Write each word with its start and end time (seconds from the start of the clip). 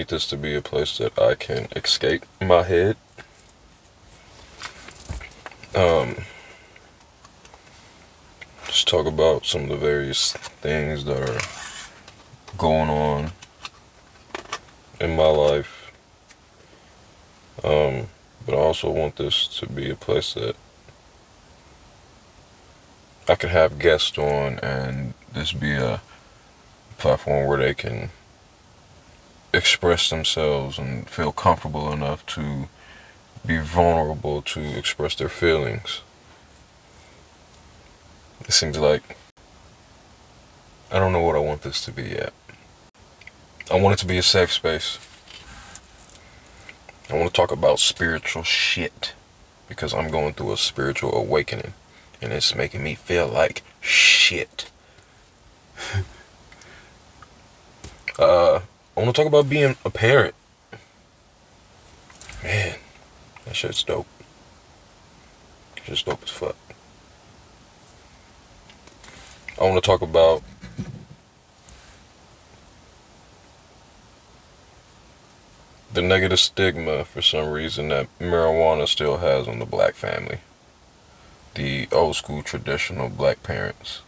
need 0.00 0.08
this 0.08 0.26
to 0.26 0.36
be 0.38 0.54
a 0.54 0.62
place 0.62 0.96
that 0.96 1.18
I 1.18 1.34
can 1.34 1.68
escape 1.76 2.24
my 2.40 2.62
head. 2.62 2.96
Um, 5.74 6.24
just 8.66 8.88
talk 8.88 9.04
about 9.04 9.44
some 9.44 9.64
of 9.64 9.68
the 9.68 9.76
various 9.76 10.32
things 10.32 11.04
that 11.04 11.20
are 11.28 12.56
going 12.56 12.88
on 12.88 13.32
in 15.02 15.16
my 15.16 15.26
life. 15.26 15.92
Um, 17.62 18.06
but 18.46 18.54
I 18.54 18.58
also 18.58 18.90
want 18.90 19.16
this 19.16 19.46
to 19.58 19.66
be 19.66 19.90
a 19.90 19.96
place 19.96 20.32
that 20.32 20.56
I 23.28 23.34
can 23.34 23.50
have 23.50 23.78
guests 23.78 24.16
on 24.16 24.60
and 24.60 25.12
this 25.34 25.52
be 25.52 25.72
a 25.72 26.00
platform 26.96 27.46
where 27.46 27.58
they 27.58 27.74
can 27.74 28.08
express 29.52 30.10
themselves 30.10 30.78
and 30.78 31.08
feel 31.08 31.32
comfortable 31.32 31.92
enough 31.92 32.24
to 32.26 32.68
be 33.44 33.58
vulnerable 33.58 34.42
to 34.42 34.60
express 34.78 35.14
their 35.14 35.28
feelings. 35.28 36.02
It 38.46 38.52
seems 38.52 38.78
like 38.78 39.16
I 40.92 40.98
don't 40.98 41.12
know 41.12 41.22
what 41.22 41.36
I 41.36 41.40
want 41.40 41.62
this 41.62 41.84
to 41.84 41.92
be 41.92 42.02
yet. 42.02 42.32
I 43.70 43.80
want 43.80 43.94
it 43.94 43.98
to 43.98 44.06
be 44.06 44.18
a 44.18 44.22
safe 44.22 44.52
space. 44.52 44.98
I 47.08 47.14
want 47.14 47.28
to 47.28 47.32
talk 47.32 47.52
about 47.52 47.78
spiritual 47.78 48.42
shit 48.42 49.14
because 49.68 49.94
I'm 49.94 50.10
going 50.10 50.34
through 50.34 50.52
a 50.52 50.56
spiritual 50.56 51.14
awakening 51.14 51.74
and 52.20 52.32
it's 52.32 52.54
making 52.54 52.82
me 52.82 52.94
feel 52.94 53.28
like 53.28 53.62
shit. 53.80 54.70
uh, 58.18 58.60
I 59.00 59.02
want 59.02 59.16
to 59.16 59.22
talk 59.22 59.28
about 59.28 59.48
being 59.48 59.76
a 59.82 59.88
parent. 59.88 60.34
Man, 62.44 62.76
that 63.46 63.56
shit's 63.56 63.82
dope. 63.82 64.06
Just 65.86 66.04
dope 66.04 66.22
as 66.22 66.28
fuck. 66.28 66.56
I 69.58 69.64
want 69.64 69.82
to 69.82 69.86
talk 69.86 70.02
about 70.02 70.42
the 75.94 76.02
negative 76.02 76.38
stigma 76.38 77.06
for 77.06 77.22
some 77.22 77.48
reason 77.48 77.88
that 77.88 78.06
marijuana 78.18 78.86
still 78.86 79.16
has 79.16 79.48
on 79.48 79.60
the 79.60 79.64
black 79.64 79.94
family. 79.94 80.40
The 81.54 81.88
old 81.90 82.16
school 82.16 82.42
traditional 82.42 83.08
black 83.08 83.42
parents. 83.42 84.02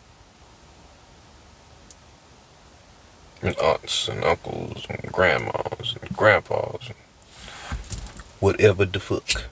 And 3.42 3.58
aunts 3.58 4.06
and 4.06 4.22
uncles 4.22 4.86
and 4.88 5.10
grandmas 5.10 5.96
and 6.00 6.16
grandpas 6.16 6.86
and 6.86 6.96
whatever 8.38 8.84
the 8.84 9.00
fuck. 9.00 9.50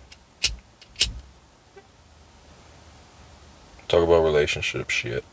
Talk 3.89 4.05
about 4.05 4.23
relationship 4.23 4.91
shit. 4.91 5.25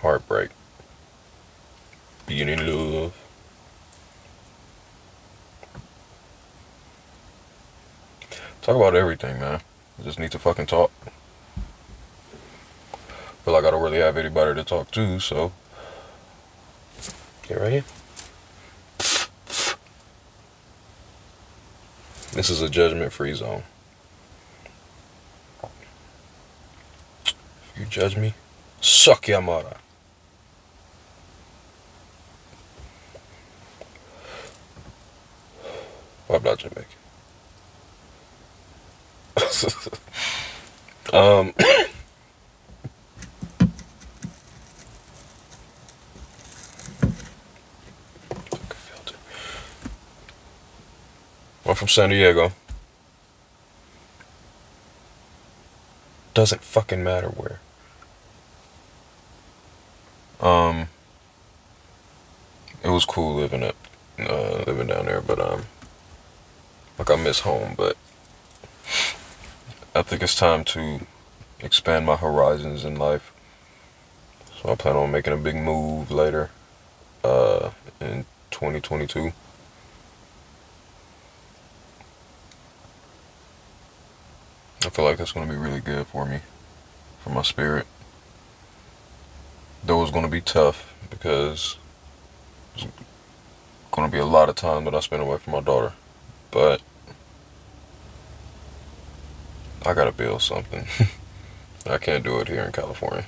Heartbreak. 0.00 0.48
Being 2.26 2.48
in 2.48 2.66
love. 2.66 3.14
Talk 8.62 8.76
about 8.76 8.94
everything, 8.96 9.38
man. 9.38 9.60
I 9.98 10.02
just 10.02 10.18
need 10.18 10.30
to 10.30 10.38
fucking 10.38 10.64
talk. 10.64 10.90
Feel 13.44 13.52
like 13.52 13.64
I 13.64 13.70
don't 13.70 13.82
really 13.82 13.98
have 13.98 14.16
anybody 14.16 14.54
to 14.54 14.64
talk 14.64 14.90
to, 14.92 15.20
so. 15.20 15.52
Get 17.46 17.58
here. 17.70 17.84
This 22.32 22.48
is 22.48 22.62
a 22.62 22.70
judgment 22.70 23.12
free 23.12 23.34
zone. 23.34 23.62
If 27.26 27.78
you 27.78 27.84
judge 27.84 28.16
me, 28.16 28.32
suck 28.80 29.28
your 29.28 29.42
mother. 29.42 29.76
Why 36.28 36.38
not 36.38 36.58
Jamaican? 36.58 36.84
um, 41.12 41.52
I'm 51.74 51.76
from 51.76 51.88
San 51.88 52.10
Diego. 52.10 52.52
Doesn't 56.32 56.62
fucking 56.62 57.02
matter 57.02 57.26
where. 57.26 57.58
Um, 60.38 60.86
it 62.84 62.90
was 62.90 63.04
cool 63.04 63.34
living 63.34 63.64
up, 63.64 63.74
uh, 64.20 64.62
living 64.64 64.86
down 64.86 65.06
there, 65.06 65.20
but 65.20 65.40
um, 65.40 65.64
like 66.96 67.10
I 67.10 67.16
miss 67.16 67.40
home, 67.40 67.74
but 67.76 67.96
I 69.96 70.02
think 70.02 70.22
it's 70.22 70.36
time 70.36 70.62
to 70.66 71.00
expand 71.58 72.06
my 72.06 72.14
horizons 72.14 72.84
in 72.84 72.94
life. 72.94 73.32
So 74.62 74.70
I 74.70 74.76
plan 74.76 74.94
on 74.94 75.10
making 75.10 75.32
a 75.32 75.38
big 75.38 75.56
move 75.56 76.12
later 76.12 76.50
uh, 77.24 77.70
in 78.00 78.26
2022. 78.52 79.32
Feel 84.94 85.04
like 85.04 85.18
that's 85.18 85.32
going 85.32 85.44
to 85.44 85.52
be 85.52 85.58
really 85.58 85.80
good 85.80 86.06
for 86.06 86.24
me, 86.24 86.38
for 87.18 87.30
my 87.30 87.42
spirit. 87.42 87.84
Though 89.82 90.00
it's 90.02 90.12
going 90.12 90.24
to 90.24 90.30
be 90.30 90.40
tough 90.40 90.94
because 91.10 91.76
there's 92.76 92.86
going 93.90 94.08
to 94.08 94.12
be 94.12 94.20
a 94.20 94.24
lot 94.24 94.48
of 94.48 94.54
time 94.54 94.84
that 94.84 94.94
I 94.94 95.00
spend 95.00 95.20
away 95.20 95.38
from 95.38 95.52
my 95.52 95.60
daughter. 95.60 95.94
But 96.52 96.80
I 99.84 99.94
gotta 99.94 100.12
build 100.12 100.40
something. 100.40 100.86
I 101.86 101.98
can't 101.98 102.22
do 102.22 102.38
it 102.38 102.46
here 102.46 102.62
in 102.62 102.70
California. 102.70 103.26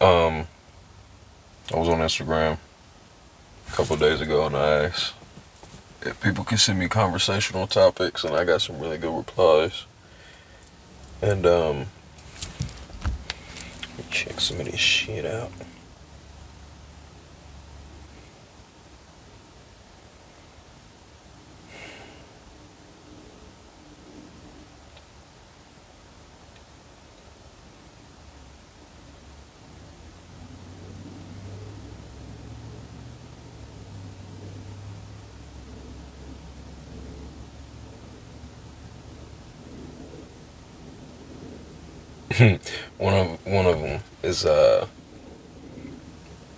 Um, 0.00 0.48
I 1.72 1.78
was 1.78 1.88
on 1.88 2.00
Instagram 2.00 2.58
a 3.72 3.76
couple 3.76 3.96
days 3.96 4.20
ago 4.20 4.46
and 4.46 4.56
I 4.56 4.84
asked 4.86 5.14
if 6.02 6.20
people 6.22 6.44
can 6.44 6.58
send 6.58 6.78
me 6.78 6.88
conversational 6.88 7.66
topics, 7.66 8.24
and 8.24 8.34
I 8.34 8.44
got 8.44 8.62
some 8.62 8.80
really 8.80 8.98
good 8.98 9.14
replies. 9.14 9.84
And 11.20 11.44
um, 11.44 11.86
check 14.10 14.40
some 14.40 14.60
of 14.60 14.66
this 14.66 14.80
shit 14.80 15.26
out. 15.26 15.52
one 42.98 43.14
of 43.14 43.46
one 43.46 43.66
of 43.66 43.80
them 43.80 44.00
is 44.22 44.44
uh, 44.44 44.86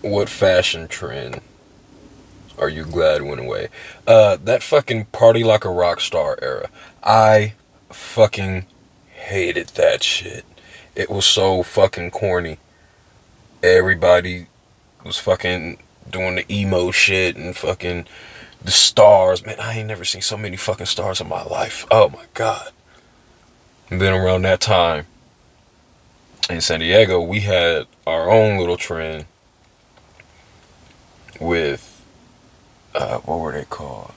what 0.03 0.29
fashion 0.29 0.87
trend 0.89 1.41
are 2.59 2.69
you 2.69 2.85
glad 2.85 3.23
went 3.23 3.41
away? 3.41 3.69
Uh, 4.07 4.37
that 4.45 4.63
fucking 4.63 5.07
party 5.07 5.43
like 5.43 5.65
a 5.65 5.71
rock 5.71 6.01
star 6.01 6.39
era. 6.43 6.69
I 7.03 7.55
fucking 7.89 8.67
hated 9.13 9.69
that 9.69 10.03
shit. 10.03 10.45
It 10.95 11.09
was 11.09 11.25
so 11.25 11.63
fucking 11.63 12.11
corny. 12.11 12.59
Everybody 13.63 14.47
was 15.05 15.19
fucking 15.19 15.79
doing 16.11 16.35
the 16.35 16.53
emo 16.53 16.91
shit 16.91 17.37
and 17.37 17.57
fucking 17.57 18.07
the 18.63 18.71
stars. 18.71 19.47
Man, 19.47 19.59
I 19.59 19.79
ain't 19.79 19.89
never 19.89 20.05
seen 20.05 20.23
so 20.23 20.37
many 20.37 20.57
fucking 20.57 20.87
stars 20.87 21.21
in 21.21 21.29
my 21.29 21.43
life. 21.45 21.87
Oh 21.91 22.11
my 22.11 22.27
god. 22.35 22.71
And 23.91 24.01
then 24.01 24.13
around 24.13 24.43
that 24.43 24.61
time, 24.61 25.07
in 26.51 26.61
San 26.61 26.81
Diego, 26.81 27.21
we 27.21 27.41
had 27.41 27.87
our 28.07 28.31
own 28.31 28.59
little 28.59 28.77
trend 28.77 29.27
with 31.41 31.89
uh, 32.95 33.19
what 33.19 33.41
were 33.41 33.53
they 33.53 33.65
called? 33.65 34.13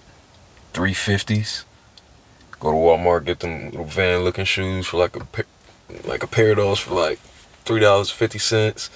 350s. 0.74 1.64
Go 2.60 2.72
to 2.72 2.78
Walmart, 2.78 3.26
get 3.26 3.40
them 3.40 3.66
little 3.66 3.86
van 3.86 4.24
looking 4.24 4.46
shoes 4.46 4.88
for 4.88 4.98
like 4.98 5.16
a 5.16 5.26
like 6.06 6.24
a 6.24 6.28
pair 6.28 6.52
of 6.52 6.58
those 6.58 6.80
for 6.80 6.96
like 6.96 7.20
three 7.64 7.80
dollars 7.80 8.10
fifty 8.10 8.40
cents. 8.40 8.90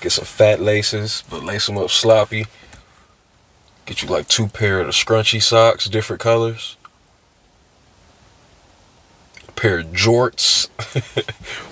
Get 0.00 0.12
some 0.12 0.24
fat 0.24 0.60
laces, 0.60 1.24
but 1.28 1.42
lace 1.42 1.66
them 1.66 1.78
up 1.78 1.90
sloppy. 1.90 2.46
Get 3.86 4.02
you 4.02 4.08
like 4.08 4.28
two 4.28 4.48
pair 4.48 4.80
of 4.80 4.86
the 4.86 4.92
scrunchy 4.92 5.42
socks, 5.42 5.86
different 5.86 6.20
colors. 6.20 6.76
Pair 9.66 9.80
of 9.80 9.86
jorts 9.86 10.68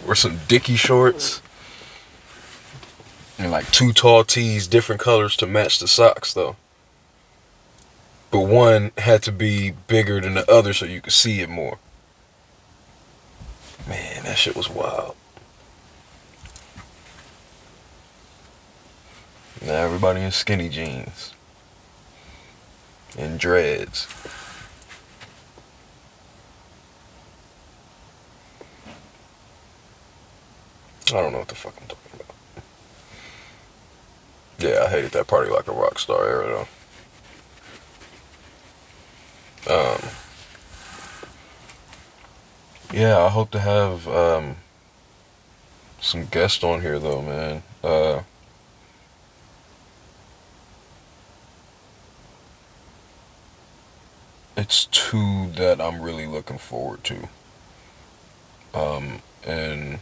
or 0.09 0.17
some 0.17 0.41
dicky 0.49 0.75
shorts. 0.75 1.41
And 3.39 3.53
like 3.53 3.71
two 3.71 3.93
tall 3.93 4.25
tees, 4.25 4.67
different 4.67 5.01
colors 5.01 5.37
to 5.37 5.47
match 5.47 5.79
the 5.79 5.87
socks 5.87 6.35
though. 6.35 6.57
But 8.33 8.41
one 8.41 8.91
had 8.99 9.23
to 9.23 9.31
be 9.31 9.75
bigger 9.87 10.21
than 10.21 10.35
the 10.35 10.51
other 10.51 10.73
so 10.73 10.87
you 10.87 11.01
could 11.01 11.13
see 11.13 11.41
it 11.41 11.49
more. 11.49 11.79
Man, 13.87 14.25
that 14.25 14.39
shit 14.39 14.57
was 14.57 14.69
wild. 14.69 15.15
Now 19.65 19.75
everybody 19.75 20.21
in 20.21 20.33
skinny 20.33 20.69
jeans 20.69 21.33
and 23.17 23.39
dreads. 23.39 24.09
I 31.09 31.21
don't 31.21 31.33
know 31.33 31.39
what 31.39 31.49
the 31.49 31.55
fuck 31.55 31.75
I'm 31.81 31.87
talking 31.87 32.11
about. 32.15 32.35
Yeah, 34.59 34.85
I 34.87 34.89
hated 34.91 35.13
that 35.13 35.27
party 35.27 35.51
like 35.51 35.69
a 35.69 35.73
rock 35.73 35.99
star 35.99 36.27
era 36.27 36.67
though. 39.67 39.93
Um, 39.95 40.01
yeah, 42.93 43.19
I 43.19 43.29
hope 43.29 43.51
to 43.51 43.61
have 43.61 44.09
um, 44.09 44.57
some 46.01 46.27
guests 46.27 46.65
on 46.65 46.81
here 46.81 46.99
though, 46.99 47.23
man. 47.23 47.63
Uh, 47.83 48.23
it's 54.57 54.87
two 54.87 55.51
that 55.57 55.81
I'm 55.81 56.01
really 56.01 56.27
looking 56.27 56.59
forward 56.59 57.05
to. 57.05 57.29
Um, 58.73 59.23
and 59.47 59.99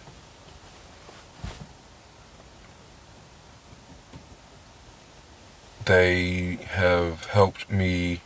they 5.86 6.58
have 6.70 7.26
helped 7.26 7.70
me 7.70 8.20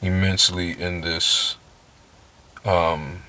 immensely 0.00 0.80
in 0.80 1.00
this 1.00 1.56
um, 2.64 3.22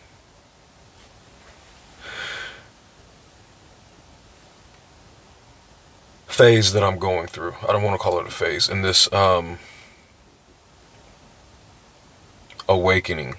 phase 6.27 6.74
that 6.74 6.84
I'm 6.84 7.00
going 7.00 7.27
through. 7.27 7.56
I 7.68 7.74
don't 7.74 7.84
want 7.84 7.96
to 7.96 8.03
call 8.03 8.20
it 8.20 8.27
a 8.27 8.32
phase. 8.32 8.70
In 8.70 8.82
this 8.82 9.12
um, 9.12 9.60
awakening. 12.68 13.36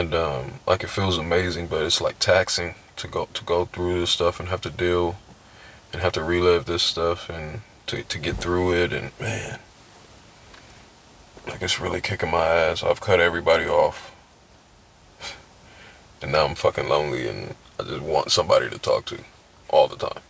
And 0.00 0.14
um, 0.14 0.60
like 0.66 0.82
it 0.82 0.88
feels 0.88 1.18
amazing, 1.18 1.66
but 1.66 1.82
it's 1.82 2.00
like 2.00 2.18
taxing 2.18 2.74
to 2.96 3.06
go 3.06 3.28
to 3.34 3.44
go 3.44 3.66
through 3.66 4.00
this 4.00 4.10
stuff 4.10 4.40
and 4.40 4.48
have 4.48 4.62
to 4.62 4.70
deal 4.70 5.16
and 5.92 6.00
have 6.00 6.12
to 6.12 6.24
relive 6.24 6.64
this 6.64 6.82
stuff 6.82 7.28
and 7.28 7.60
to 7.86 8.02
to 8.04 8.18
get 8.18 8.36
through 8.36 8.72
it 8.72 8.94
and 8.94 9.10
man 9.20 9.58
like 11.46 11.60
it's 11.60 11.80
really 11.80 12.00
kicking 12.00 12.30
my 12.30 12.46
ass. 12.46 12.82
I've 12.82 13.00
cut 13.00 13.20
everybody 13.20 13.66
off. 13.66 14.14
And 16.22 16.32
now 16.32 16.46
I'm 16.46 16.54
fucking 16.54 16.88
lonely 16.88 17.28
and 17.28 17.54
I 17.78 17.82
just 17.82 18.02
want 18.02 18.30
somebody 18.30 18.68
to 18.70 18.78
talk 18.78 19.06
to 19.06 19.18
all 19.68 19.88
the 19.88 19.96
time. 19.96 20.22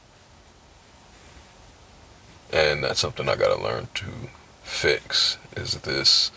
And 2.52 2.82
that's 2.82 3.00
something 3.00 3.28
I 3.28 3.36
gotta 3.36 3.60
learn 3.60 3.88
to 3.94 4.06
fix 4.62 5.36
is 5.56 5.74
this 5.82 6.30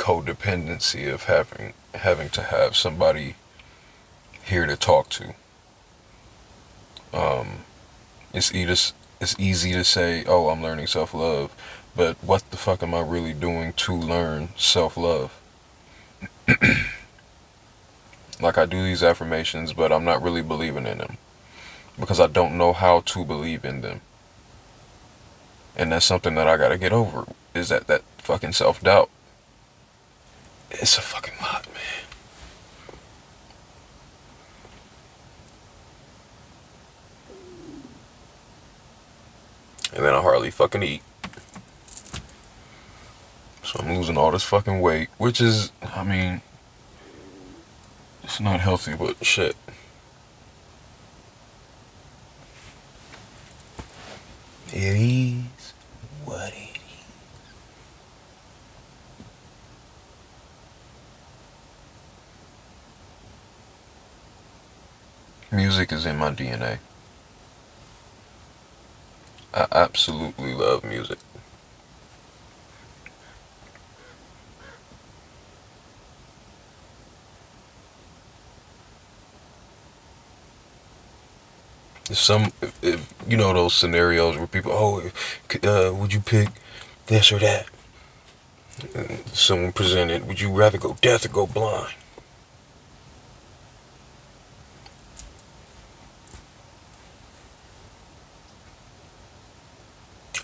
codependency 0.00 1.12
of 1.12 1.24
having 1.24 1.74
having 1.94 2.30
to 2.30 2.40
have 2.40 2.74
somebody 2.74 3.34
here 4.42 4.64
to 4.66 4.74
talk 4.74 5.10
to. 5.10 5.34
Um, 7.12 7.64
it's 8.32 8.54
easy, 8.54 8.94
it's 9.20 9.36
easy 9.38 9.72
to 9.74 9.84
say, 9.84 10.24
oh, 10.26 10.48
I'm 10.48 10.62
learning 10.62 10.86
self-love, 10.86 11.54
but 11.94 12.16
what 12.22 12.50
the 12.50 12.56
fuck 12.56 12.82
am 12.82 12.94
I 12.94 13.00
really 13.00 13.34
doing 13.34 13.74
to 13.74 13.94
learn 13.94 14.48
self-love? 14.56 15.38
like 18.40 18.56
I 18.56 18.64
do 18.64 18.82
these 18.82 19.02
affirmations, 19.02 19.74
but 19.74 19.92
I'm 19.92 20.04
not 20.04 20.22
really 20.22 20.42
believing 20.42 20.86
in 20.86 20.96
them 20.98 21.18
because 21.98 22.20
I 22.20 22.26
don't 22.26 22.56
know 22.56 22.72
how 22.72 23.00
to 23.00 23.24
believe 23.24 23.66
in 23.66 23.82
them. 23.82 24.00
And 25.76 25.92
that's 25.92 26.06
something 26.06 26.36
that 26.36 26.48
I 26.48 26.56
got 26.56 26.70
to 26.70 26.78
get 26.78 26.92
over 26.92 27.26
is 27.54 27.68
that 27.68 27.86
that 27.88 28.02
fucking 28.16 28.52
self-doubt. 28.52 29.10
It's 30.70 30.96
a 30.96 31.02
fucking 31.02 31.34
lot, 31.40 31.66
man. 31.74 32.10
And 39.94 40.04
then 40.04 40.14
I 40.14 40.22
hardly 40.22 40.50
fucking 40.50 40.82
eat. 40.82 41.02
So 43.64 43.80
I'm 43.80 43.94
losing 43.94 44.16
all 44.16 44.30
this 44.30 44.44
fucking 44.44 44.80
weight, 44.80 45.08
which 45.18 45.40
is, 45.40 45.72
I 45.82 46.02
mean, 46.02 46.40
it's 48.22 48.40
not 48.40 48.60
healthy, 48.60 48.94
but 48.94 49.24
shit. 49.24 49.56
It 54.72 54.76
is 54.76 55.72
what 56.24 56.52
it 56.52 56.78
is. 65.49 65.49
Music 65.60 65.92
is 65.92 66.06
in 66.06 66.16
my 66.16 66.30
DNA. 66.30 66.78
I 69.52 69.66
absolutely 69.70 70.54
love 70.54 70.82
music. 70.82 71.18
some 82.10 82.52
if, 82.82 83.14
you 83.28 83.36
know 83.36 83.52
those 83.52 83.74
scenarios 83.74 84.36
where 84.38 84.46
people 84.46 84.72
oh 84.72 85.10
uh, 85.62 85.94
would 85.94 86.12
you 86.12 86.20
pick 86.20 86.48
this 87.06 87.30
or 87.30 87.38
that 87.38 87.66
and 88.96 89.24
someone 89.28 89.72
presented 89.72 90.26
would 90.26 90.40
you 90.40 90.50
rather 90.50 90.76
go 90.76 90.96
deaf 91.02 91.24
or 91.24 91.28
go 91.28 91.46
blind 91.46 91.94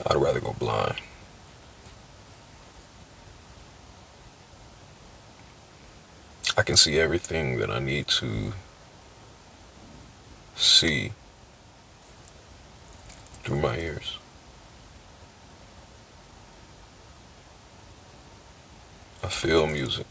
I'd 0.08 0.16
rather 0.16 0.40
go 0.40 0.54
blind 0.58 0.96
I 6.55 6.55
can 6.66 6.76
see 6.76 6.98
everything 6.98 7.58
that 7.60 7.70
I 7.70 7.78
need 7.78 8.08
to 8.08 8.52
see 10.56 11.12
through 13.44 13.60
my 13.60 13.78
ears. 13.78 14.18
I 19.22 19.28
feel 19.28 19.68
music. 19.68 20.06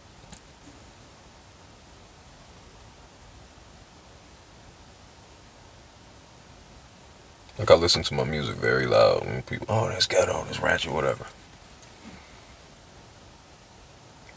Like 7.60 7.70
I 7.70 7.76
listen 7.76 8.04
to 8.04 8.14
my 8.14 8.24
music 8.24 8.56
very 8.56 8.86
loud 8.86 9.26
and 9.26 9.46
people, 9.46 9.68
oh, 9.70 9.90
that's 9.90 10.08
ghetto, 10.08 10.46
that's 10.46 10.62
ratchet, 10.62 10.92
whatever. 10.94 11.26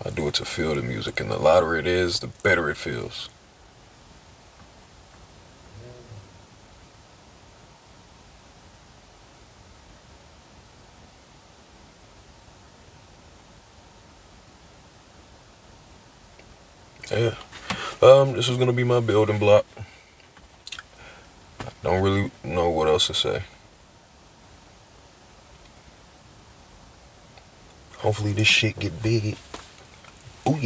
I 0.04 0.10
do 0.10 0.28
it 0.28 0.34
to 0.34 0.44
feel 0.44 0.74
the 0.74 0.82
music 0.82 1.20
and 1.20 1.30
the 1.30 1.38
louder 1.38 1.76
it 1.76 1.86
is, 1.86 2.20
the 2.20 2.28
better 2.28 2.70
it 2.70 2.76
feels. 2.76 3.28
yeah 17.10 17.34
um 18.02 18.32
this 18.32 18.50
is 18.50 18.58
gonna 18.58 18.72
be 18.72 18.84
my 18.84 19.00
building 19.00 19.38
block 19.38 19.64
I 21.60 21.70
Don't 21.82 22.02
really 22.02 22.30
know 22.44 22.70
what 22.70 22.88
else 22.88 23.06
to 23.06 23.14
say. 23.14 23.42
Hopefully 27.98 28.32
this 28.32 28.48
shit 28.48 28.78
get 28.78 29.02
big. 29.02 29.36
Oh 30.50 30.56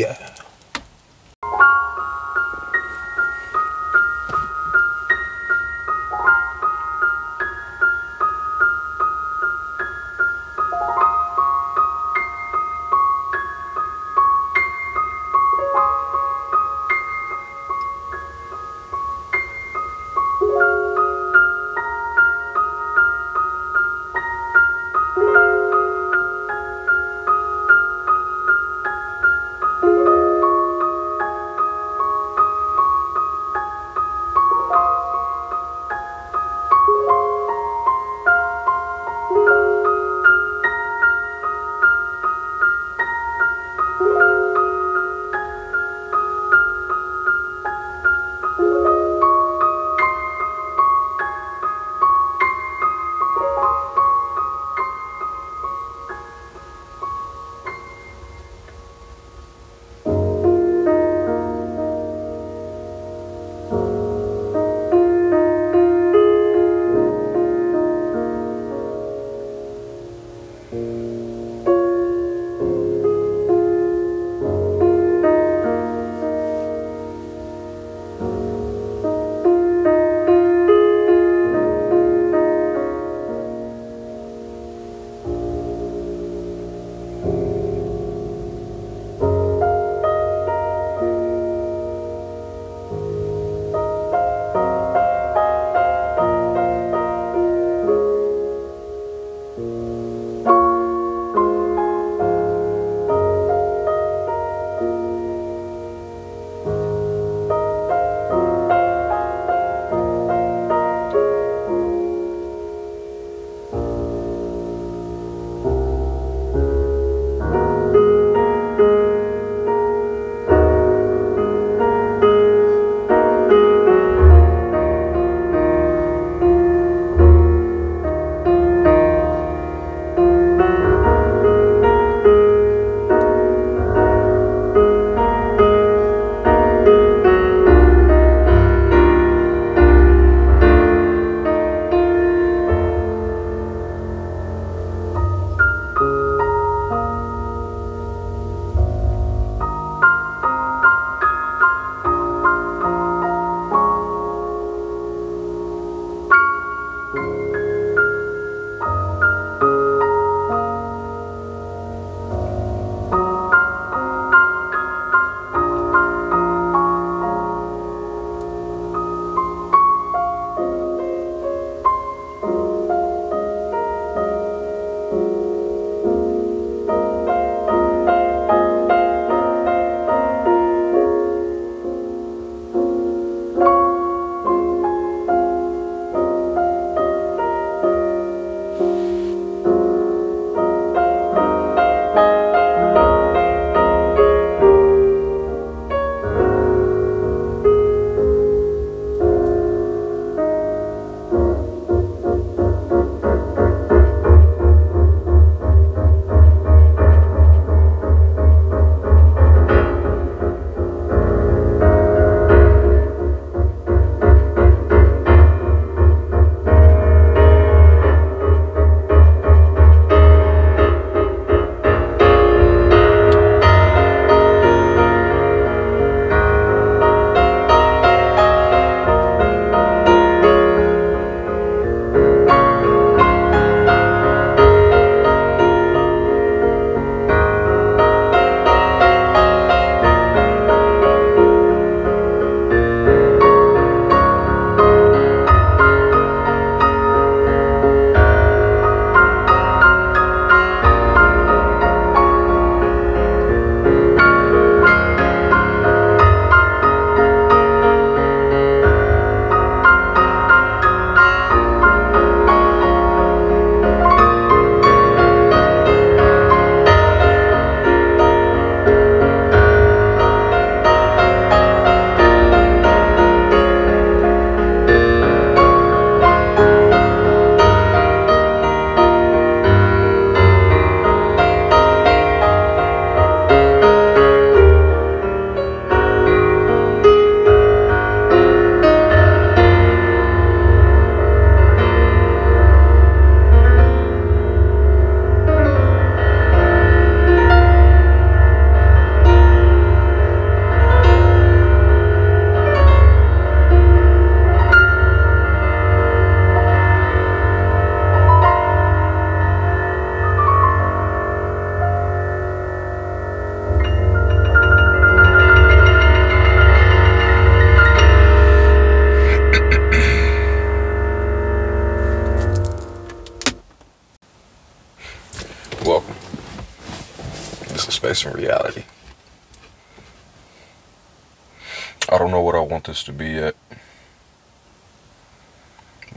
to 333.04 333.12
be 333.12 333.36
at. 333.38 333.56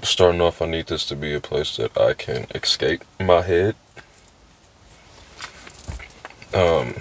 Starting 0.03 0.41
off, 0.41 0.61
I 0.61 0.65
need 0.65 0.87
this 0.87 1.05
to 1.07 1.15
be 1.15 1.33
a 1.33 1.39
place 1.39 1.77
that 1.77 1.97
I 1.97 2.13
can 2.13 2.47
escape 2.53 3.03
my 3.19 3.41
head. 3.41 3.75
Um, 6.53 6.95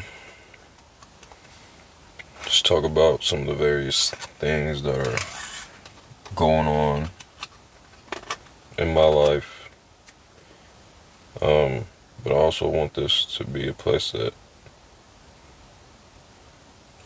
just 2.44 2.66
talk 2.66 2.84
about 2.84 3.22
some 3.22 3.40
of 3.40 3.46
the 3.46 3.54
various 3.54 4.10
things 4.10 4.82
that 4.82 5.06
are 5.06 6.34
going 6.34 6.66
on 6.66 7.10
in 8.78 8.94
my 8.94 9.04
life. 9.04 9.70
Um, 11.42 11.84
but 12.22 12.32
I 12.32 12.36
also 12.36 12.68
want 12.68 12.94
this 12.94 13.24
to 13.36 13.44
be 13.44 13.68
a 13.68 13.72
place 13.74 14.12
that 14.12 14.34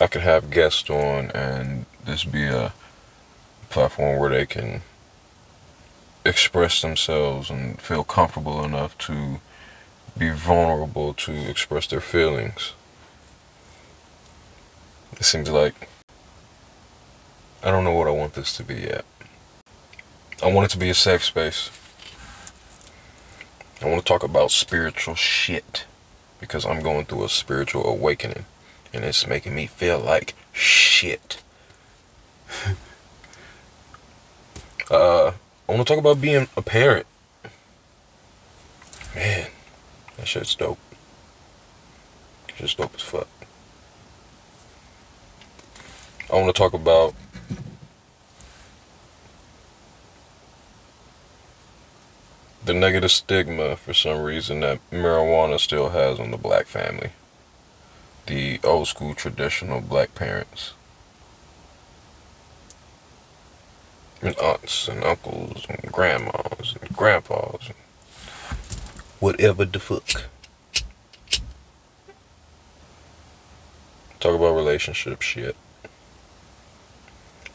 I 0.00 0.06
can 0.06 0.20
have 0.20 0.50
guests 0.50 0.88
on 0.90 1.30
and 1.32 1.86
this 2.08 2.24
be 2.24 2.44
a 2.44 2.72
platform 3.70 4.18
where 4.18 4.30
they 4.30 4.46
can 4.46 4.82
express 6.24 6.82
themselves 6.82 7.50
and 7.50 7.80
feel 7.80 8.02
comfortable 8.02 8.64
enough 8.64 8.96
to 8.98 9.40
be 10.16 10.30
vulnerable 10.30 11.14
to 11.14 11.32
express 11.32 11.86
their 11.86 12.00
feelings. 12.00 12.72
It 15.12 15.24
seems 15.24 15.50
like 15.50 15.88
I 17.62 17.70
don't 17.70 17.84
know 17.84 17.94
what 17.94 18.08
I 18.08 18.12
want 18.12 18.34
this 18.34 18.56
to 18.56 18.62
be 18.62 18.76
yet. 18.76 19.04
I 20.42 20.50
want 20.50 20.66
it 20.66 20.70
to 20.70 20.78
be 20.78 20.90
a 20.90 20.94
safe 20.94 21.24
space. 21.24 21.70
I 23.82 23.86
want 23.86 23.98
to 23.98 24.04
talk 24.04 24.22
about 24.22 24.50
spiritual 24.50 25.14
shit 25.14 25.84
because 26.40 26.64
I'm 26.64 26.82
going 26.82 27.04
through 27.04 27.24
a 27.24 27.28
spiritual 27.28 27.86
awakening 27.86 28.44
and 28.92 29.04
it's 29.04 29.26
making 29.26 29.54
me 29.54 29.66
feel 29.66 29.98
like 29.98 30.34
shit. 30.52 31.42
uh, 34.90 35.32
I 35.68 35.72
want 35.72 35.86
to 35.86 35.94
talk 35.94 35.98
about 35.98 36.20
being 36.20 36.48
a 36.56 36.62
parent. 36.62 37.06
Man, 39.14 39.48
that 40.16 40.26
shit's 40.26 40.54
dope. 40.54 40.78
It's 42.58 42.74
dope 42.74 42.94
as 42.94 43.02
fuck. 43.02 43.28
I 46.30 46.34
want 46.34 46.54
to 46.54 46.58
talk 46.58 46.74
about 46.74 47.14
the 52.64 52.74
negative 52.74 53.10
stigma 53.10 53.76
for 53.76 53.94
some 53.94 54.22
reason 54.22 54.60
that 54.60 54.78
marijuana 54.90 55.58
still 55.58 55.90
has 55.90 56.20
on 56.20 56.30
the 56.30 56.36
black 56.36 56.66
family. 56.66 57.12
The 58.26 58.60
old 58.62 58.88
school 58.88 59.14
traditional 59.14 59.80
black 59.80 60.14
parents. 60.14 60.74
And 64.20 64.36
aunts 64.38 64.88
and 64.88 65.04
uncles 65.04 65.64
and 65.68 65.92
grandmas 65.92 66.74
and 66.80 66.96
grandpas 66.96 67.68
and 67.68 67.76
whatever 69.20 69.64
the 69.64 69.78
fuck. 69.78 70.24
Talk 74.18 74.34
about 74.34 74.56
relationship 74.56 75.22
shit. 75.22 75.54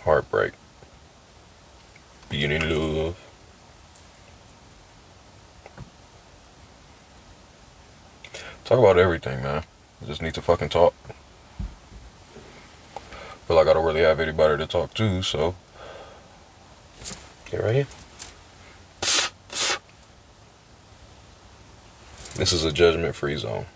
Heartbreak. 0.06 0.54
Being 2.30 2.52
in 2.52 2.70
love. 2.70 3.20
Talk 8.64 8.80
about 8.80 8.98
everything, 8.98 9.44
man. 9.44 9.64
I 10.02 10.06
just 10.06 10.22
need 10.22 10.34
to 10.36 10.42
fucking 10.42 10.70
talk. 10.70 10.94
Feel 13.48 13.58
like 13.58 13.68
I 13.68 13.74
don't 13.74 13.86
really 13.86 14.02
have 14.02 14.22
anybody 14.22 14.58
to 14.58 14.66
talk 14.66 14.94
to, 14.94 15.22
so. 15.22 15.56
Get 17.54 17.64
right 17.64 17.76
here. 17.76 17.88
This 22.36 22.52
is 22.52 22.66
a 22.66 22.72
judgment 22.72 23.16
free 23.16 23.36
zone. 23.36 23.68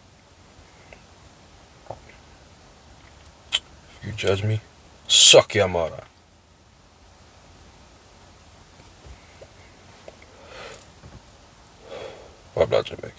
If 3.51 4.01
you 4.03 4.13
judge 4.13 4.43
me, 4.43 4.61
suck 5.07 5.53
your 5.53 5.67
mother. 5.67 6.05
I'm 12.59 12.67
not 12.71 12.85
Jamaican. 12.85 13.11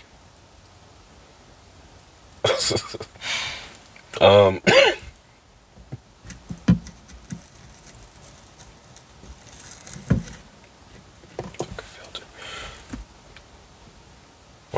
um, 4.21 4.61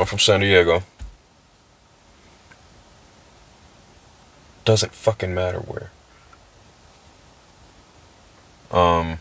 from 0.11 0.19
San 0.19 0.41
Diego. 0.41 0.83
Doesn't 4.65 4.93
fucking 4.93 5.33
matter 5.33 5.59
where. 5.59 5.89
Um, 8.71 9.19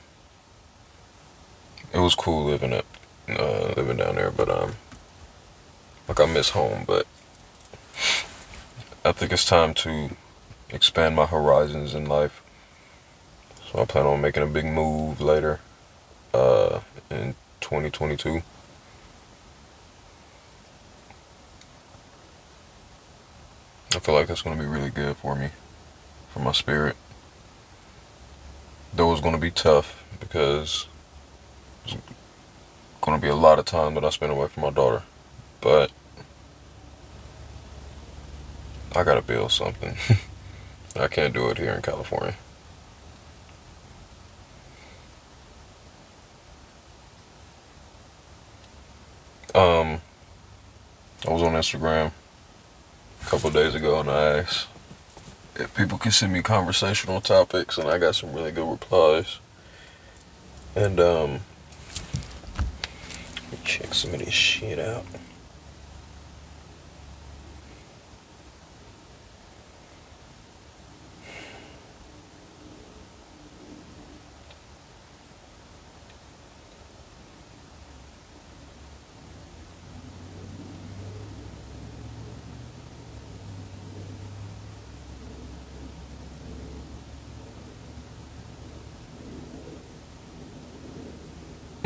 it 1.95 2.01
was 2.01 2.17
cool 2.17 2.45
living 2.45 2.73
up, 2.73 2.87
uh, 3.29 3.73
living 3.77 3.99
down 3.99 4.17
there, 4.17 4.33
but 4.33 4.49
um, 4.49 4.73
like 6.09 6.19
I 6.19 6.27
miss 6.27 6.51
home, 6.51 6.83
but 6.89 7.07
I 9.05 9.13
think 9.13 9.31
it's 9.31 9.45
time 9.45 9.75
to 9.75 10.11
expand 10.71 11.15
my 11.15 11.27
horizons 11.27 11.95
in 11.95 12.07
life. 12.07 12.43
So 13.71 13.81
I 13.81 13.85
plan 13.85 14.07
on 14.07 14.21
making 14.21 14.43
a 14.43 14.47
big 14.47 14.65
move 14.65 15.21
later 15.21 15.61
uh, 16.35 16.81
in 17.09 17.37
2022. 17.61 18.43
Feel 24.01 24.15
like 24.15 24.27
that's 24.27 24.43
going 24.43 24.57
to 24.57 24.63
be 24.63 24.69
really 24.69 24.91
good 24.91 25.17
for 25.17 25.37
me, 25.37 25.51
for 26.31 26.41
my 26.41 26.53
spirit. 26.53 26.97
Though 28.93 29.13
it's 29.13 29.21
going 29.21 29.35
to 29.35 29.41
be 29.41 29.51
tough 29.51 30.05
because 30.19 30.87
it's 31.85 31.97
going 33.01 33.19
to 33.19 33.23
be 33.23 33.31
a 33.31 33.37
lot 33.37 33.59
of 33.59 33.65
time 33.65 33.95
that 33.95 34.05
I 34.05 34.11
spend 34.11 34.33
away 34.33 34.49
from 34.49 34.63
my 34.65 34.71
daughter. 34.71 35.03
But 35.61 35.93
I 38.95 39.05
gotta 39.05 39.23
build 39.23 39.53
something. 39.53 39.97
I 40.99 41.07
can't 41.07 41.33
do 41.33 41.49
it 41.49 41.59
here 41.59 41.73
in 41.73 41.83
California. 41.83 42.35
Um, 49.55 50.01
I 51.27 51.33
was 51.33 51.43
on 51.43 51.53
Instagram 51.53 52.13
a 53.23 53.27
couple 53.27 53.51
days 53.51 53.75
ago 53.75 54.01
and 54.01 54.11
I 54.11 54.39
asked 54.39 54.69
if 55.61 55.75
people 55.75 55.99
can 55.99 56.11
send 56.11 56.33
me 56.33 56.43
conversational 56.43 57.21
topics, 57.21 57.77
and 57.79 57.89
I 57.89 57.99
got 57.99 58.15
some 58.15 58.33
really 58.33 58.53
good 58.53 58.69
replies. 58.69 59.39
And 60.75 60.99
um, 61.01 61.41
let 62.57 63.53
me 63.53 63.59
check 63.65 63.93
some 63.93 64.15
of 64.15 64.21
this 64.21 64.33
shit 64.33 64.79
out. 64.79 65.05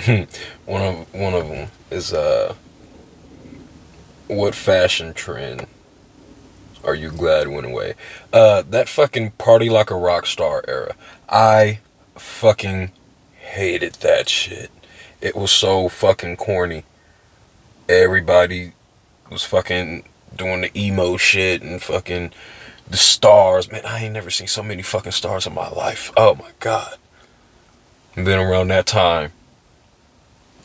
one 0.67 0.83
of 0.83 1.14
one 1.14 1.33
of 1.33 1.49
them 1.49 1.69
is 1.90 2.12
uh, 2.12 2.55
what 4.29 4.55
fashion 4.55 5.14
trend 5.14 5.67
are 6.85 6.95
you 6.95 7.11
glad 7.11 7.49
went 7.49 7.67
away? 7.67 7.95
Uh, 8.33 8.62
that 8.69 8.88
fucking 8.88 9.31
party 9.33 9.71
like 9.71 9.90
a 9.90 9.95
rock 9.95 10.27
star 10.27 10.62
era. 10.69 10.95
I 11.29 11.81
fucking 12.17 12.93
hated 13.38 13.95
that 13.95 14.29
shit. 14.29 14.71
It 15.23 15.35
was 15.35 15.51
so 15.51 15.88
fucking 15.88 16.37
corny. 16.37 16.85
Everybody 17.88 18.73
was 19.31 19.43
fucking 19.45 20.05
doing 20.37 20.61
the 20.62 20.79
emo 20.79 21.17
shit 21.17 21.62
and 21.62 21.83
fucking 21.83 22.33
the 22.88 22.99
stars. 22.99 23.71
Man, 23.73 23.87
I 23.87 24.05
ain't 24.05 24.12
never 24.12 24.31
seen 24.31 24.49
so 24.49 24.62
many 24.62 24.83
fucking 24.83 25.12
stars 25.12 25.47
in 25.47 25.55
my 25.55 25.71
life. 25.71 26.12
Oh 26.14 26.35
my 26.35 26.51
god. 26.61 26.97
And 28.17 28.27
then 28.27 28.38
around 28.38 28.69
that 28.69 28.87
time, 28.87 29.33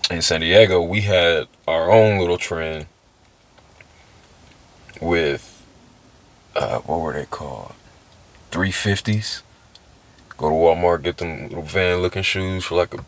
in 0.10 0.22
San 0.22 0.42
Diego, 0.42 0.82
we 0.82 1.02
had 1.02 1.48
our 1.68 1.92
own 1.92 2.20
little 2.20 2.38
trend 2.38 2.88
with 5.02 5.66
uh, 6.56 6.80
what 6.80 7.00
were 7.00 7.14
they 7.14 7.26
called? 7.26 7.74
350s. 8.52 9.42
Go 10.38 10.50
to 10.50 10.56
Walmart, 10.56 11.04
get 11.04 11.18
them 11.18 11.44
little 11.50 11.62
van 11.64 12.02
looking 12.02 12.24
shoes 12.24 12.66
for 12.66 12.76
like 12.76 12.94
a 12.94 13.04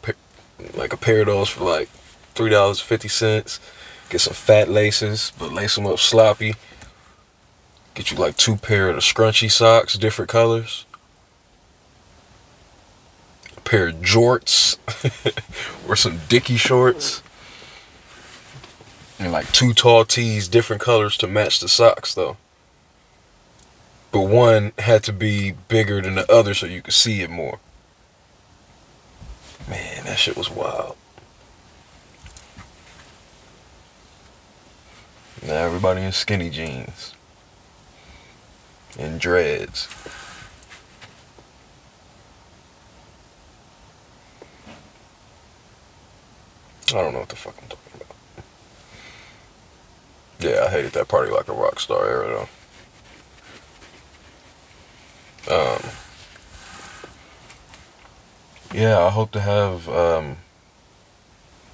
like 0.75 0.93
a 0.93 0.97
pair 0.97 1.21
of 1.21 1.27
those 1.27 1.49
for 1.49 1.63
like 1.63 1.89
three 2.35 2.49
dollars 2.49 2.79
fifty 2.81 3.07
cents. 3.07 3.59
Get 4.09 4.21
some 4.21 4.33
fat 4.33 4.69
laces, 4.69 5.31
but 5.39 5.53
lace 5.53 5.75
them 5.75 5.87
up 5.87 5.99
sloppy. 5.99 6.55
Get 7.93 8.11
you 8.11 8.17
like 8.17 8.35
two 8.35 8.57
pair 8.57 8.89
of 8.89 8.95
the 8.95 9.01
scrunchy 9.01 9.49
socks, 9.49 9.97
different 9.97 10.29
colors. 10.29 10.85
Pair 13.71 13.87
of 13.87 13.95
jorts 14.01 14.77
or 15.87 15.95
some 15.95 16.19
dicky 16.27 16.57
shorts. 16.57 17.23
And 19.17 19.31
like 19.31 19.49
two 19.53 19.71
tall 19.71 20.03
tees, 20.03 20.49
different 20.49 20.81
colors 20.81 21.15
to 21.15 21.27
match 21.27 21.61
the 21.61 21.69
socks 21.69 22.13
though. 22.13 22.35
But 24.11 24.23
one 24.23 24.73
had 24.77 25.03
to 25.03 25.13
be 25.13 25.53
bigger 25.69 26.01
than 26.01 26.15
the 26.15 26.29
other 26.29 26.53
so 26.53 26.65
you 26.65 26.81
could 26.81 26.93
see 26.93 27.21
it 27.21 27.29
more. 27.29 27.59
Man, 29.69 30.03
that 30.03 30.19
shit 30.19 30.35
was 30.35 30.51
wild. 30.51 30.97
Now 35.41 35.53
everybody 35.53 36.01
in 36.01 36.11
skinny 36.11 36.49
jeans 36.49 37.13
and 38.99 39.17
dreads. 39.17 39.87
I 46.93 47.01
don't 47.01 47.13
know 47.13 47.19
what 47.19 47.29
the 47.29 47.35
fuck 47.35 47.55
I'm 47.61 47.67
talking 47.67 47.91
about. 47.95 48.15
Yeah, 50.39 50.65
I 50.65 50.69
hated 50.69 50.93
that 50.93 51.07
party 51.07 51.31
like 51.31 51.47
a 51.47 51.53
rock 51.53 51.79
star 51.79 52.07
era 52.07 52.47
though. 55.47 55.75
Um, 55.75 55.81
yeah, 58.73 58.99
I 58.99 59.09
hope 59.09 59.31
to 59.31 59.41
have 59.41 59.89
um, 59.89 60.37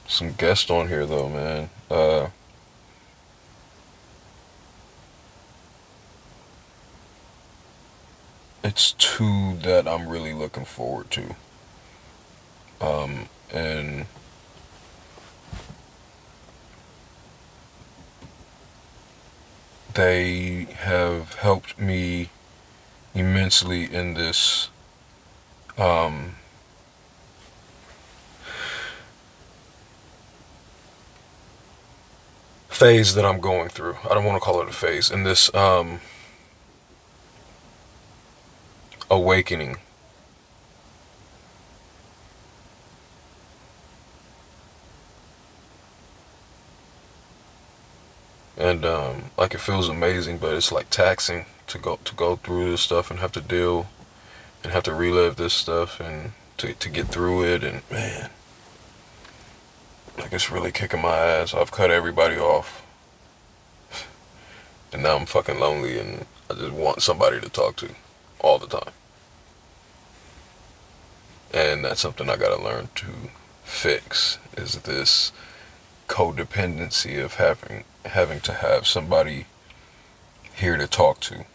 some 0.08 0.34
guests 0.34 0.70
on 0.70 0.88
here 0.88 1.06
though, 1.06 1.30
man. 1.30 1.70
Uh, 1.90 2.30
it's 8.64 8.94
two 8.94 9.58
that 9.64 9.88
I'm 9.88 10.08
really 10.08 10.34
looking 10.34 10.66
forward 10.66 11.10
to. 11.12 11.36
Um, 12.82 13.30
and 13.54 14.06
they 19.98 20.68
have 20.82 21.34
helped 21.34 21.80
me 21.80 22.30
immensely 23.16 23.92
in 23.92 24.14
this 24.14 24.70
um, 25.76 26.36
phase 32.70 33.16
that 33.16 33.26
I'm 33.26 33.40
going 33.40 33.70
through. 33.70 33.98
I 34.08 34.14
don't 34.14 34.24
want 34.24 34.36
to 34.36 34.40
call 34.40 34.62
it 34.62 34.70
a 34.70 34.72
phase. 34.72 35.10
In 35.10 35.24
this 35.24 35.52
um, 35.56 36.00
awakening. 39.10 39.78
And 48.56 48.86
um, 48.86 49.27
like 49.38 49.54
it 49.54 49.62
feels 49.62 49.88
amazing, 49.90 50.40
but 50.40 50.54
it's 50.54 50.72
like 50.72 50.90
taxing 50.90 51.46
to 51.68 51.78
go 51.78 52.00
to 52.04 52.16
go 52.16 52.36
through 52.38 52.72
this 52.72 52.82
stuff 52.82 53.12
and 53.12 53.20
have 53.20 53.32
to 53.34 53.42
deal 53.42 53.88
and 54.64 54.74
have 54.74 54.84
to 54.84 54.94
relive 54.94 55.36
this 55.36 55.54
stuff 55.54 56.00
and 56.00 56.32
to 56.58 56.74
to 56.74 56.90
get 56.90 57.08
through 57.08 57.44
it 57.44 57.64
and 57.64 57.82
man 57.92 58.30
like 60.18 60.34
it's 60.34 60.52
really 60.52 60.72
kicking 60.72 61.02
my 61.02 61.16
ass. 61.16 61.54
I've 61.54 61.72
cut 61.72 61.92
everybody 61.92 62.38
off. 62.38 62.84
And 64.94 65.04
now 65.04 65.18
I'm 65.18 65.26
fucking 65.26 65.60
lonely 65.60 66.00
and 66.00 66.26
I 66.50 66.54
just 66.54 66.72
want 66.72 67.02
somebody 67.02 67.42
to 67.42 67.50
talk 67.50 67.76
to 67.78 67.90
all 68.40 68.58
the 68.58 68.68
time. 68.68 68.94
And 71.54 71.84
that's 71.84 72.00
something 72.00 72.30
I 72.30 72.38
gotta 72.38 72.62
learn 72.62 72.88
to 72.96 73.08
fix 73.66 74.38
is 74.56 74.84
this 74.84 75.34
codependency 76.08 77.22
of 77.24 77.34
having 77.34 77.84
having 78.08 78.40
to 78.42 78.54
have 78.54 78.88
somebody 78.88 79.46
here 80.56 80.78
to 80.78 80.88
talk 80.88 81.20
to. 81.22 81.46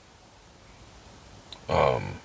Um, 1.68 2.20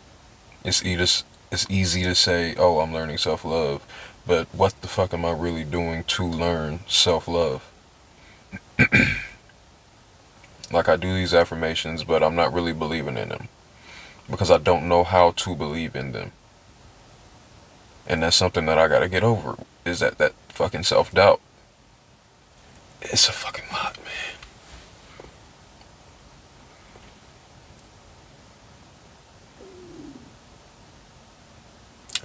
it's 0.63 0.83
easy, 0.83 1.23
it's 1.51 1.65
easy 1.69 2.03
to 2.03 2.15
say, 2.15 2.55
"Oh, 2.57 2.79
I'm 2.79 2.93
learning 2.93 3.17
self-love," 3.17 3.81
but 4.25 4.47
what 4.51 4.79
the 4.81 4.87
fuck 4.87 5.13
am 5.13 5.25
I 5.25 5.31
really 5.31 5.63
doing 5.63 6.03
to 6.05 6.25
learn 6.25 6.81
self-love? 6.87 7.63
like 10.71 10.89
I 10.89 10.95
do 10.95 11.13
these 11.13 11.33
affirmations, 11.33 12.03
but 12.03 12.21
I'm 12.23 12.35
not 12.35 12.53
really 12.53 12.73
believing 12.73 13.17
in 13.17 13.29
them 13.29 13.47
because 14.29 14.51
I 14.51 14.57
don't 14.57 14.87
know 14.87 15.03
how 15.03 15.31
to 15.31 15.55
believe 15.55 15.95
in 15.95 16.11
them. 16.11 16.31
And 18.05 18.23
that's 18.23 18.35
something 18.35 18.65
that 18.65 18.77
I 18.77 18.87
gotta 18.87 19.09
get 19.09 19.23
over. 19.23 19.55
Is 19.85 19.99
that 19.99 20.17
that 20.17 20.33
fucking 20.49 20.83
self 20.83 21.13
doubt? 21.13 21.41
It's 23.01 23.29
a 23.29 23.31
fucking 23.31 23.65
lot, 23.71 23.97
man. 24.03 24.13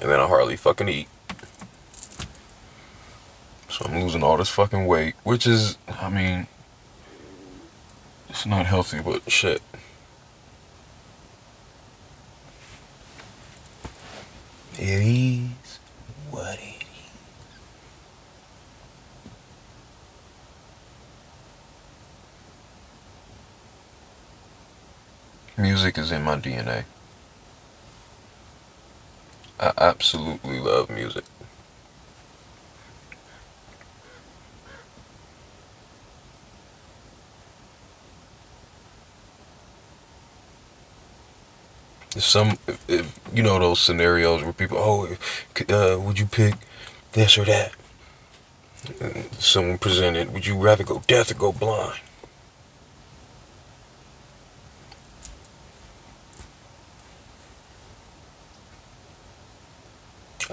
And 0.00 0.10
then 0.10 0.18
I 0.20 0.26
hardly 0.26 0.56
fucking 0.56 0.88
eat. 0.88 1.08
So 3.68 3.86
I'm 3.86 4.02
losing 4.02 4.22
all 4.22 4.36
this 4.36 4.48
fucking 4.48 4.86
weight, 4.86 5.14
which 5.22 5.46
is, 5.46 5.78
I 5.88 6.08
mean, 6.10 6.46
it's 8.28 8.44
not 8.44 8.66
healthy, 8.66 9.00
but 9.00 9.30
shit. 9.30 9.62
It 14.78 14.88
is 14.88 15.78
what 16.30 16.58
it 16.58 16.64
is. 16.64 16.71
Music 25.62 25.96
is 25.96 26.10
in 26.10 26.24
my 26.24 26.34
DNA. 26.34 26.82
I 29.60 29.72
absolutely 29.76 30.58
love 30.58 30.90
music. 30.90 31.22
some 42.18 42.58
if, 42.66 42.90
if, 42.90 43.20
you 43.32 43.42
know 43.42 43.58
those 43.58 43.80
scenarios 43.80 44.42
where 44.42 44.52
people 44.52 44.76
oh 44.78 45.16
uh, 45.70 45.98
would 45.98 46.18
you 46.18 46.26
pick 46.26 46.54
this 47.12 47.38
or 47.38 47.44
that 47.44 47.72
and 49.00 49.32
someone 49.38 49.78
presented 49.78 50.30
would 50.32 50.46
you 50.46 50.54
rather 50.56 50.84
go 50.84 51.02
deaf 51.06 51.30
or 51.30 51.34
go 51.34 51.52
blind 51.52 52.00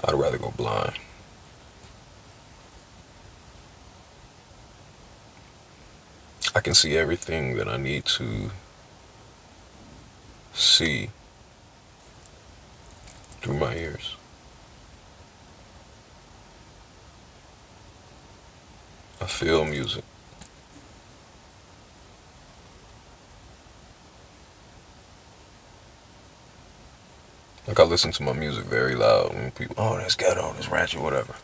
I'd 0.04 0.14
rather 0.14 0.38
go 0.38 0.52
blind 0.56 0.98
I 6.52 6.60
can 6.60 6.74
see 6.74 6.96
everything 6.98 7.56
that 7.56 7.68
I 7.68 7.76
need 7.76 8.04
to 8.06 8.50
see 10.52 11.10
through 13.40 13.56
my 13.56 13.74
ears. 13.76 14.16
I 19.20 19.26
feel 19.26 19.64
music. 19.64 20.04
Like 27.66 27.78
I 27.78 27.84
listen 27.84 28.10
to 28.12 28.22
my 28.22 28.32
music 28.32 28.64
very 28.64 28.94
loud 28.94 29.34
and 29.34 29.54
people, 29.54 29.76
oh, 29.78 29.96
that's 29.96 30.16
ghetto, 30.16 30.52
that's 30.54 30.68
ratchet, 30.68 31.00
whatever. 31.00 31.34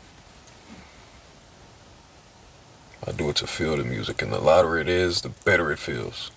I 3.06 3.12
do 3.12 3.28
it 3.30 3.36
to 3.36 3.46
feel 3.46 3.76
the 3.76 3.84
music 3.84 4.22
and 4.22 4.32
the 4.32 4.40
louder 4.40 4.78
it 4.78 4.88
is, 4.88 5.20
the 5.22 5.28
better 5.28 5.70
it 5.70 5.78
feels. 5.78 6.30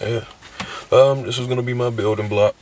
yeah 0.00 0.24
um 0.90 1.22
this 1.22 1.38
is 1.38 1.46
gonna 1.46 1.62
be 1.62 1.72
my 1.72 1.88
building 1.88 2.28
block 2.28 2.54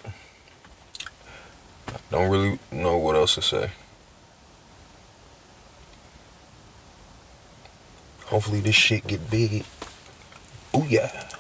Don't 2.13 2.31
really 2.31 2.59
know 2.71 2.99
what 2.99 3.17
else 3.17 3.37
to 3.37 3.43
say. 3.43 3.71
Hopefully 8.27 8.61
this 8.61 8.75
shit 8.75 9.07
get 9.07 9.31
big. 9.31 9.65
Ooh 10.77 10.85
yeah. 10.87 11.31